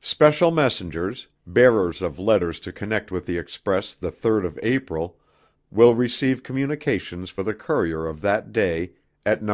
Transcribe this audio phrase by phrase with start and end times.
[0.00, 5.18] Special messengers, bearers of letters to connect with the express the 3rd of April,
[5.70, 8.92] will receive communications for the courier of that day
[9.26, 9.42] at No.